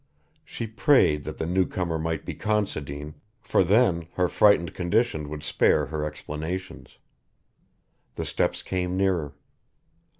[0.43, 5.43] She prayed that the new comer might be Considine, for then her frightened condition would
[5.43, 6.97] spare her explanations.
[8.15, 9.35] The steps came nearer.